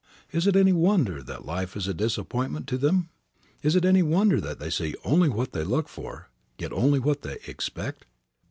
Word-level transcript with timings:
Is 0.31 0.47
it 0.47 0.55
any 0.55 0.73
wonder 0.73 1.21
that 1.21 1.45
life 1.45 1.77
is 1.77 1.87
a 1.87 1.93
disappointment 1.93 2.65
to 2.69 2.77
them? 2.79 3.09
Is 3.61 3.75
it 3.75 3.85
any 3.85 4.01
wonder 4.01 4.41
that 4.41 4.57
they 4.57 4.71
see 4.71 4.95
only 5.05 5.29
what 5.29 5.51
they 5.51 5.63
look 5.63 5.87
for, 5.87 6.31
get 6.57 6.73
only 6.73 6.97
what 6.99 7.21
they 7.21 7.37
expect? 7.45 8.05